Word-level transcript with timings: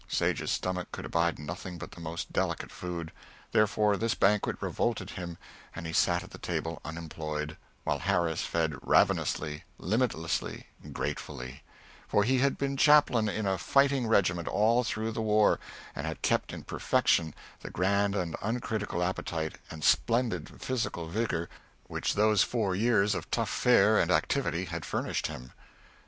Sage's 0.07 0.49
stomach 0.49 0.91
could 0.91 1.05
abide 1.05 1.37
nothing 1.37 1.77
but 1.77 1.91
the 1.91 2.01
most 2.01 2.33
delicate 2.33 2.71
food, 2.71 3.11
therefore 3.51 3.97
this 3.97 4.15
banquet 4.15 4.57
revolted 4.59 5.11
him, 5.11 5.37
and 5.75 5.85
he 5.85 5.93
sat 5.93 6.23
at 6.23 6.31
the 6.31 6.39
table 6.39 6.81
unemployed, 6.83 7.55
while 7.83 7.99
Harris 7.99 8.41
fed 8.41 8.73
ravenously, 8.81 9.63
limitlessly, 9.77 10.65
gratefully; 10.91 11.61
for 12.07 12.23
he 12.23 12.39
had 12.39 12.57
been 12.57 12.77
chaplain 12.77 13.29
in 13.29 13.45
a 13.45 13.59
fighting 13.59 14.07
regiment 14.07 14.47
all 14.47 14.83
through 14.83 15.11
the 15.11 15.21
war, 15.21 15.59
and 15.95 16.07
had 16.07 16.23
kept 16.23 16.51
in 16.51 16.63
perfection 16.63 17.35
the 17.59 17.69
grand 17.69 18.15
and 18.15 18.35
uncritical 18.41 19.03
appetite 19.03 19.59
and 19.69 19.83
splendid 19.83 20.59
physical 20.59 21.07
vigor 21.09 21.47
which 21.85 22.15
those 22.15 22.41
four 22.41 22.75
years 22.75 23.13
of 23.13 23.29
tough 23.29 23.51
fare 23.51 23.99
and 23.99 24.09
activity 24.09 24.65
had 24.65 24.83
furnished 24.83 25.27
him. 25.27 25.51